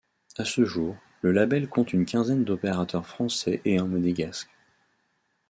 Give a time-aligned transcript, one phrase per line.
[0.39, 4.49] A ce jour, le label compte une quinzaine d'opérateurs français et un monégasque.